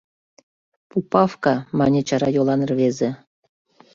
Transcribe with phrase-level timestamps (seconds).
[0.89, 3.09] —Пупавка,— мане чара йолан рвезе.